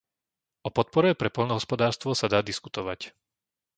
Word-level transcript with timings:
O 0.67 0.73
podpore 0.77 1.13
pre 1.19 1.29
poľnohospodárstvo 1.35 2.11
sa 2.19 2.25
dá 2.33 2.39
diskutovať. 2.49 2.99